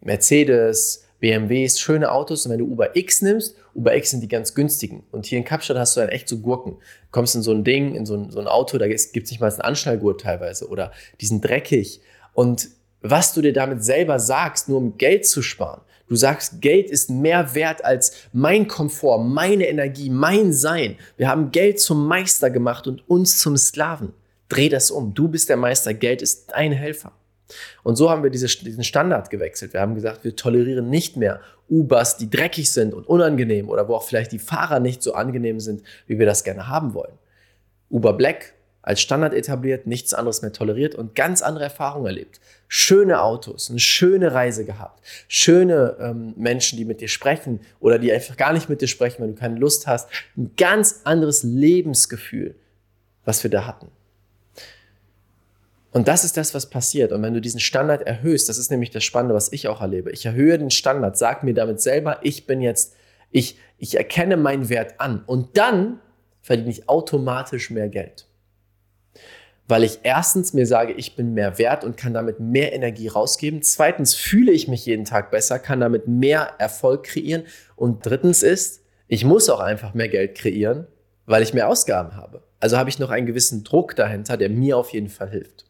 Mercedes, 0.00 1.04
BMWs, 1.18 1.78
schöne 1.78 2.10
Autos. 2.12 2.46
Und 2.46 2.52
wenn 2.52 2.60
du 2.60 2.66
Uber 2.66 2.96
X 2.96 3.20
nimmst, 3.20 3.56
Uber 3.74 3.94
X 3.94 4.10
sind 4.10 4.22
die 4.22 4.28
ganz 4.28 4.54
günstigen. 4.54 5.02
Und 5.10 5.26
hier 5.26 5.38
in 5.38 5.44
Kapstadt 5.44 5.76
hast 5.76 5.96
du 5.96 6.00
dann 6.00 6.08
echt 6.08 6.28
so 6.28 6.38
Gurken. 6.38 6.72
Du 6.72 7.08
kommst 7.10 7.34
in 7.34 7.42
so 7.42 7.52
ein 7.52 7.62
Ding, 7.62 7.94
in 7.94 8.06
so 8.06 8.14
ein, 8.14 8.30
so 8.30 8.40
ein 8.40 8.46
Auto, 8.46 8.78
da 8.78 8.86
gibt 8.86 9.00
es 9.00 9.12
nicht 9.12 9.40
mal 9.40 9.50
einen 9.50 9.60
Anschnallgurt 9.60 10.22
teilweise 10.22 10.68
oder 10.68 10.92
die 11.20 11.26
sind 11.26 11.44
dreckig. 11.44 12.00
Und 12.32 12.68
was 13.02 13.32
du 13.32 13.40
dir 13.40 13.52
damit 13.52 13.84
selber 13.84 14.18
sagst, 14.18 14.68
nur 14.68 14.78
um 14.78 14.98
Geld 14.98 15.26
zu 15.26 15.42
sparen. 15.42 15.80
Du 16.08 16.16
sagst, 16.16 16.60
Geld 16.60 16.90
ist 16.90 17.08
mehr 17.08 17.54
wert 17.54 17.84
als 17.84 18.12
mein 18.32 18.66
Komfort, 18.66 19.22
meine 19.22 19.68
Energie, 19.68 20.10
mein 20.10 20.52
Sein. 20.52 20.96
Wir 21.16 21.28
haben 21.28 21.52
Geld 21.52 21.78
zum 21.78 22.06
Meister 22.08 22.50
gemacht 22.50 22.88
und 22.88 23.08
uns 23.08 23.38
zum 23.38 23.56
Sklaven. 23.56 24.12
Dreh 24.48 24.68
das 24.68 24.90
um. 24.90 25.14
Du 25.14 25.28
bist 25.28 25.48
der 25.48 25.56
Meister, 25.56 25.94
Geld 25.94 26.20
ist 26.20 26.50
dein 26.50 26.72
Helfer. 26.72 27.12
Und 27.84 27.96
so 27.96 28.10
haben 28.10 28.22
wir 28.22 28.30
diese, 28.30 28.46
diesen 28.46 28.84
Standard 28.84 29.30
gewechselt. 29.30 29.72
Wir 29.72 29.80
haben 29.80 29.94
gesagt, 29.94 30.24
wir 30.24 30.34
tolerieren 30.34 30.90
nicht 30.90 31.16
mehr 31.16 31.40
Ubers, 31.68 32.16
die 32.16 32.28
dreckig 32.28 32.72
sind 32.72 32.92
und 32.92 33.08
unangenehm 33.08 33.68
oder 33.68 33.88
wo 33.88 33.94
auch 33.94 34.02
vielleicht 34.02 34.32
die 34.32 34.38
Fahrer 34.40 34.80
nicht 34.80 35.02
so 35.02 35.14
angenehm 35.14 35.60
sind, 35.60 35.82
wie 36.06 36.18
wir 36.18 36.26
das 36.26 36.42
gerne 36.42 36.66
haben 36.66 36.94
wollen. 36.94 37.12
Uber 37.88 38.12
Black 38.12 38.54
als 38.82 39.00
Standard 39.00 39.34
etabliert, 39.34 39.86
nichts 39.86 40.14
anderes 40.14 40.42
mehr 40.42 40.52
toleriert 40.52 40.94
und 40.94 41.14
ganz 41.14 41.42
andere 41.42 41.64
Erfahrungen 41.64 42.06
erlebt. 42.06 42.40
Schöne 42.66 43.22
Autos, 43.22 43.68
eine 43.68 43.78
schöne 43.78 44.32
Reise 44.32 44.64
gehabt, 44.64 45.04
schöne 45.28 45.96
ähm, 46.00 46.34
Menschen, 46.36 46.78
die 46.78 46.84
mit 46.84 47.00
dir 47.00 47.08
sprechen 47.08 47.60
oder 47.80 47.98
die 47.98 48.12
einfach 48.12 48.36
gar 48.36 48.52
nicht 48.52 48.68
mit 48.68 48.80
dir 48.80 48.88
sprechen, 48.88 49.22
wenn 49.22 49.34
du 49.34 49.40
keine 49.40 49.58
Lust 49.58 49.86
hast. 49.86 50.08
Ein 50.36 50.52
ganz 50.56 51.00
anderes 51.04 51.42
Lebensgefühl, 51.42 52.54
was 53.24 53.42
wir 53.42 53.50
da 53.50 53.66
hatten. 53.66 53.88
Und 55.92 56.06
das 56.06 56.24
ist 56.24 56.36
das, 56.36 56.54
was 56.54 56.70
passiert. 56.70 57.10
Und 57.10 57.22
wenn 57.22 57.34
du 57.34 57.40
diesen 57.40 57.58
Standard 57.58 58.02
erhöhst, 58.02 58.48
das 58.48 58.58
ist 58.58 58.70
nämlich 58.70 58.90
das 58.90 59.02
Spannende, 59.02 59.34
was 59.34 59.52
ich 59.52 59.66
auch 59.66 59.80
erlebe. 59.80 60.12
Ich 60.12 60.24
erhöhe 60.24 60.56
den 60.56 60.70
Standard, 60.70 61.18
sag 61.18 61.42
mir 61.42 61.52
damit 61.52 61.80
selber, 61.80 62.20
ich 62.22 62.46
bin 62.46 62.60
jetzt, 62.60 62.94
ich, 63.32 63.58
ich 63.76 63.96
erkenne 63.96 64.36
meinen 64.36 64.68
Wert 64.68 65.00
an. 65.00 65.24
Und 65.26 65.58
dann 65.58 65.98
verdiene 66.40 66.70
ich 66.70 66.88
automatisch 66.88 67.70
mehr 67.70 67.88
Geld 67.88 68.29
weil 69.70 69.84
ich 69.84 70.00
erstens 70.02 70.52
mir 70.52 70.66
sage, 70.66 70.92
ich 70.92 71.16
bin 71.16 71.32
mehr 71.32 71.58
wert 71.58 71.84
und 71.84 71.96
kann 71.96 72.12
damit 72.12 72.40
mehr 72.40 72.72
Energie 72.72 73.08
rausgeben. 73.08 73.62
Zweitens 73.62 74.14
fühle 74.14 74.52
ich 74.52 74.68
mich 74.68 74.84
jeden 74.84 75.04
Tag 75.04 75.30
besser, 75.30 75.58
kann 75.58 75.80
damit 75.80 76.08
mehr 76.08 76.54
Erfolg 76.58 77.04
kreieren. 77.04 77.44
Und 77.76 78.04
drittens 78.04 78.42
ist, 78.42 78.82
ich 79.08 79.24
muss 79.24 79.48
auch 79.48 79.60
einfach 79.60 79.94
mehr 79.94 80.08
Geld 80.08 80.36
kreieren, 80.36 80.86
weil 81.26 81.42
ich 81.42 81.54
mehr 81.54 81.68
Ausgaben 81.68 82.16
habe. 82.16 82.42
Also 82.58 82.76
habe 82.76 82.90
ich 82.90 82.98
noch 82.98 83.10
einen 83.10 83.26
gewissen 83.26 83.64
Druck 83.64 83.96
dahinter, 83.96 84.36
der 84.36 84.50
mir 84.50 84.76
auf 84.76 84.90
jeden 84.90 85.08
Fall 85.08 85.30
hilft. 85.30 85.64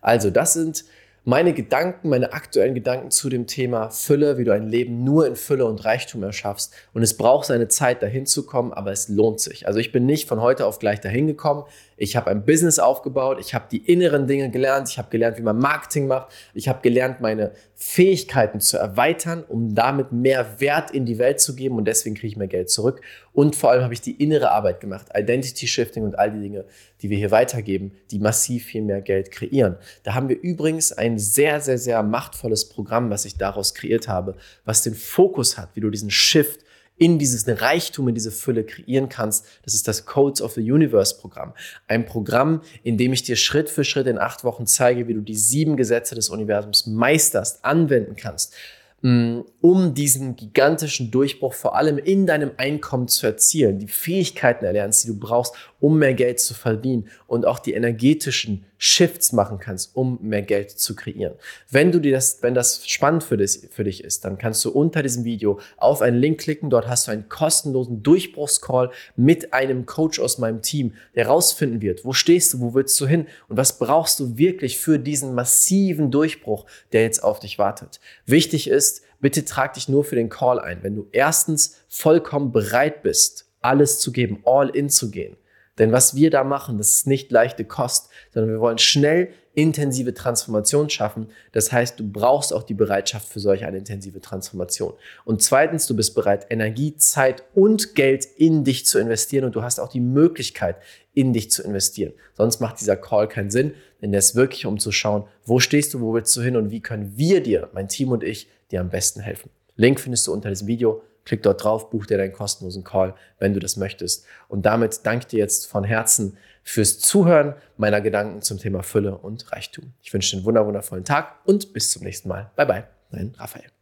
Also 0.00 0.30
das 0.30 0.52
sind 0.52 0.84
meine 1.24 1.52
Gedanken, 1.52 2.08
meine 2.08 2.32
aktuellen 2.32 2.74
Gedanken 2.74 3.10
zu 3.10 3.28
dem 3.28 3.46
Thema 3.46 3.90
Fülle, 3.90 4.38
wie 4.38 4.44
du 4.44 4.52
ein 4.52 4.66
Leben 4.66 5.04
nur 5.04 5.26
in 5.26 5.36
Fülle 5.36 5.66
und 5.66 5.84
Reichtum 5.84 6.22
erschaffst. 6.22 6.72
Und 6.94 7.02
es 7.02 7.16
braucht 7.16 7.46
seine 7.46 7.68
Zeit, 7.68 8.02
dahin 8.02 8.24
zu 8.24 8.46
kommen, 8.46 8.72
aber 8.72 8.92
es 8.92 9.08
lohnt 9.08 9.40
sich. 9.40 9.66
Also 9.66 9.78
ich 9.78 9.92
bin 9.92 10.06
nicht 10.06 10.26
von 10.28 10.40
heute 10.40 10.64
auf 10.64 10.78
gleich 10.78 11.00
dahin 11.00 11.26
gekommen. 11.26 11.64
Ich 11.98 12.16
habe 12.16 12.30
ein 12.30 12.44
Business 12.44 12.78
aufgebaut, 12.78 13.38
ich 13.40 13.54
habe 13.54 13.66
die 13.70 13.78
inneren 13.78 14.26
Dinge 14.26 14.50
gelernt, 14.50 14.88
ich 14.88 14.98
habe 14.98 15.10
gelernt, 15.10 15.36
wie 15.36 15.42
man 15.42 15.58
Marketing 15.58 16.06
macht, 16.06 16.28
ich 16.54 16.68
habe 16.68 16.80
gelernt, 16.80 17.20
meine 17.20 17.52
Fähigkeiten 17.74 18.60
zu 18.60 18.78
erweitern, 18.78 19.44
um 19.46 19.74
damit 19.74 20.12
mehr 20.12 20.60
Wert 20.60 20.92
in 20.92 21.04
die 21.04 21.18
Welt 21.18 21.40
zu 21.40 21.56
geben 21.56 21.76
und 21.76 21.86
deswegen 21.86 22.14
kriege 22.14 22.28
ich 22.28 22.36
mehr 22.36 22.46
Geld 22.46 22.70
zurück. 22.70 23.00
Und 23.32 23.56
vor 23.56 23.70
allem 23.70 23.82
habe 23.82 23.94
ich 23.94 24.00
die 24.00 24.22
innere 24.22 24.52
Arbeit 24.52 24.80
gemacht, 24.80 25.06
Identity 25.14 25.66
Shifting 25.66 26.04
und 26.04 26.18
all 26.18 26.30
die 26.30 26.40
Dinge, 26.40 26.64
die 27.02 27.10
wir 27.10 27.18
hier 27.18 27.30
weitergeben, 27.30 27.92
die 28.10 28.20
massiv 28.20 28.66
viel 28.66 28.82
mehr 28.82 29.00
Geld 29.00 29.30
kreieren. 29.32 29.76
Da 30.04 30.14
haben 30.14 30.28
wir 30.28 30.40
übrigens 30.40 30.92
ein 30.92 31.18
sehr, 31.18 31.60
sehr, 31.60 31.78
sehr 31.78 32.02
machtvolles 32.02 32.68
Programm, 32.68 33.10
was 33.10 33.24
ich 33.24 33.36
daraus 33.36 33.74
kreiert 33.74 34.06
habe, 34.06 34.36
was 34.64 34.82
den 34.82 34.94
Fokus 34.94 35.58
hat, 35.58 35.70
wie 35.74 35.80
du 35.80 35.90
diesen 35.90 36.10
Shift 36.10 36.60
in 36.98 37.18
dieses 37.18 37.46
Reichtum, 37.46 38.08
in 38.08 38.14
diese 38.14 38.30
Fülle 38.30 38.64
kreieren 38.64 39.08
kannst. 39.08 39.46
Das 39.64 39.74
ist 39.74 39.88
das 39.88 40.04
Codes 40.04 40.42
of 40.42 40.52
the 40.52 40.72
Universe 40.72 41.16
Programm. 41.16 41.54
Ein 41.86 42.04
Programm, 42.04 42.62
in 42.82 42.98
dem 42.98 43.12
ich 43.12 43.22
dir 43.22 43.36
Schritt 43.36 43.70
für 43.70 43.84
Schritt 43.84 44.06
in 44.06 44.18
acht 44.18 44.44
Wochen 44.44 44.66
zeige, 44.66 45.08
wie 45.08 45.14
du 45.14 45.20
die 45.20 45.36
sieben 45.36 45.76
Gesetze 45.76 46.14
des 46.14 46.28
Universums 46.28 46.86
meisterst, 46.86 47.64
anwenden 47.64 48.16
kannst, 48.16 48.54
Mm, 49.00 49.42
um 49.60 49.94
diesen 49.94 50.34
gigantischen 50.34 51.12
Durchbruch 51.12 51.54
vor 51.54 51.76
allem 51.76 51.98
in 51.98 52.26
deinem 52.26 52.50
Einkommen 52.56 53.06
zu 53.06 53.26
erzielen, 53.26 53.78
die 53.78 53.86
Fähigkeiten 53.86 54.64
erlernst, 54.64 55.04
die 55.04 55.08
du 55.08 55.16
brauchst, 55.16 55.54
um 55.78 56.00
mehr 56.00 56.14
Geld 56.14 56.40
zu 56.40 56.52
verdienen 56.52 57.08
und 57.28 57.46
auch 57.46 57.60
die 57.60 57.74
energetischen 57.74 58.64
Shifts 58.78 59.32
machen 59.32 59.58
kannst, 59.58 59.94
um 59.96 60.18
mehr 60.22 60.42
Geld 60.42 60.70
zu 60.70 60.94
kreieren. 60.94 61.34
Wenn 61.68 61.90
du 61.90 61.98
dir 62.00 62.12
das, 62.12 62.42
wenn 62.42 62.54
das 62.54 62.88
spannend 62.88 63.24
für 63.24 63.36
dich, 63.36 63.68
für 63.70 63.84
dich 63.84 64.04
ist, 64.04 64.24
dann 64.24 64.38
kannst 64.38 64.64
du 64.64 64.70
unter 64.70 65.02
diesem 65.02 65.24
Video 65.24 65.58
auf 65.76 66.00
einen 66.00 66.16
Link 66.16 66.40
klicken. 66.40 66.70
Dort 66.70 66.86
hast 66.86 67.08
du 67.08 67.10
einen 67.10 67.28
kostenlosen 67.28 68.04
Durchbruchscall 68.04 68.90
mit 69.16 69.52
einem 69.52 69.84
Coach 69.84 70.20
aus 70.20 70.38
meinem 70.38 70.62
Team, 70.62 70.94
der 71.16 71.26
rausfinden 71.26 71.82
wird, 71.82 72.04
wo 72.04 72.12
stehst 72.12 72.54
du, 72.54 72.60
wo 72.60 72.72
willst 72.74 72.98
du 73.00 73.06
hin 73.06 73.26
und 73.48 73.56
was 73.56 73.78
brauchst 73.78 74.20
du 74.20 74.38
wirklich 74.38 74.78
für 74.78 74.98
diesen 74.98 75.34
massiven 75.34 76.10
Durchbruch, 76.10 76.66
der 76.92 77.02
jetzt 77.02 77.22
auf 77.24 77.40
dich 77.40 77.58
wartet. 77.58 78.00
Wichtig 78.26 78.68
ist, 78.68 79.02
bitte 79.20 79.44
trag 79.44 79.74
dich 79.74 79.88
nur 79.88 80.04
für 80.04 80.14
den 80.14 80.28
Call 80.28 80.60
ein. 80.60 80.82
Wenn 80.82 80.94
du 80.94 81.08
erstens 81.10 81.76
vollkommen 81.88 82.52
bereit 82.52 83.02
bist, 83.02 83.46
alles 83.60 83.98
zu 83.98 84.12
geben, 84.12 84.40
all 84.44 84.68
in 84.68 84.88
zu 84.88 85.10
gehen. 85.10 85.36
Denn 85.78 85.92
was 85.92 86.14
wir 86.14 86.30
da 86.30 86.44
machen, 86.44 86.78
das 86.78 86.92
ist 86.92 87.06
nicht 87.06 87.30
leichte 87.30 87.64
Kost, 87.64 88.10
sondern 88.32 88.52
wir 88.52 88.60
wollen 88.60 88.78
schnell 88.78 89.30
intensive 89.54 90.14
Transformation 90.14 90.88
schaffen. 90.88 91.30
Das 91.50 91.72
heißt, 91.72 91.98
du 91.98 92.08
brauchst 92.08 92.52
auch 92.52 92.62
die 92.62 92.74
Bereitschaft 92.74 93.28
für 93.28 93.40
solch 93.40 93.64
eine 93.64 93.78
intensive 93.78 94.20
Transformation. 94.20 94.92
Und 95.24 95.42
zweitens, 95.42 95.86
du 95.86 95.96
bist 95.96 96.14
bereit, 96.14 96.46
Energie, 96.50 96.96
Zeit 96.96 97.42
und 97.54 97.96
Geld 97.96 98.24
in 98.24 98.62
dich 98.62 98.86
zu 98.86 99.00
investieren 99.00 99.44
und 99.44 99.56
du 99.56 99.62
hast 99.62 99.80
auch 99.80 99.88
die 99.88 100.00
Möglichkeit, 100.00 100.76
in 101.12 101.32
dich 101.32 101.50
zu 101.50 101.64
investieren. 101.64 102.12
Sonst 102.34 102.60
macht 102.60 102.80
dieser 102.80 102.96
Call 102.96 103.26
keinen 103.26 103.50
Sinn, 103.50 103.74
denn 104.00 104.12
der 104.12 104.20
ist 104.20 104.36
wirklich, 104.36 104.64
um 104.64 104.78
zu 104.78 104.92
schauen, 104.92 105.24
wo 105.44 105.58
stehst 105.58 105.92
du, 105.92 106.00
wo 106.00 106.14
willst 106.14 106.36
du 106.36 106.40
hin 106.40 106.54
und 106.54 106.70
wie 106.70 106.80
können 106.80 107.14
wir 107.16 107.42
dir, 107.42 107.68
mein 107.72 107.88
Team 107.88 108.12
und 108.12 108.22
ich, 108.22 108.48
dir 108.70 108.80
am 108.80 108.90
besten 108.90 109.20
helfen. 109.20 109.50
Link 109.74 109.98
findest 109.98 110.26
du 110.28 110.32
unter 110.32 110.50
diesem 110.50 110.68
Video. 110.68 111.02
Klick 111.28 111.42
dort 111.42 111.62
drauf, 111.62 111.90
buch 111.90 112.06
dir 112.06 112.16
deinen 112.16 112.32
kostenlosen 112.32 112.84
Call, 112.84 113.14
wenn 113.38 113.52
du 113.52 113.60
das 113.60 113.76
möchtest. 113.76 114.24
Und 114.48 114.64
damit 114.64 115.00
danke 115.04 115.26
dir 115.26 115.38
jetzt 115.38 115.66
von 115.66 115.84
Herzen 115.84 116.38
fürs 116.62 116.98
Zuhören 116.98 117.54
meiner 117.76 118.00
Gedanken 118.00 118.40
zum 118.40 118.56
Thema 118.56 118.82
Fülle 118.82 119.18
und 119.18 119.52
Reichtum. 119.52 119.92
Ich 120.02 120.12
wünsche 120.14 120.30
dir 120.30 120.38
einen 120.38 120.64
wundervollen 120.64 121.04
Tag 121.04 121.36
und 121.44 121.74
bis 121.74 121.90
zum 121.90 122.02
nächsten 122.02 122.30
Mal. 122.30 122.50
Bye 122.56 122.66
bye, 122.66 122.84
dein 123.10 123.34
Raphael. 123.36 123.77